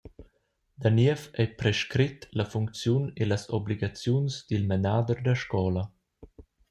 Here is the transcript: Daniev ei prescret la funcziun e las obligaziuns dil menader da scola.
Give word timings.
Daniev 0.83 1.21
ei 1.41 1.49
prescret 1.59 2.21
la 2.37 2.45
funcziun 2.53 3.03
e 3.21 3.23
las 3.27 3.43
obligaziuns 3.59 4.33
dil 4.49 4.63
menader 4.71 5.19
da 5.25 5.33
scola. 5.43 5.83